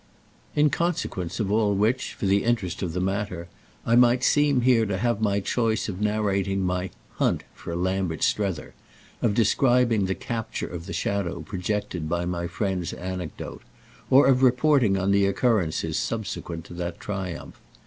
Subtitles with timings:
[0.55, 3.49] In consequence of all which, for the interest of the matter,
[3.85, 8.73] I might seem here to have my choice of narrating my "hunt" for Lambert Strether,
[9.21, 13.61] of describing the capture of the shadow projected by my friend's anecdote,
[14.09, 17.61] or of reporting on the occurrences subsequent to that triumph.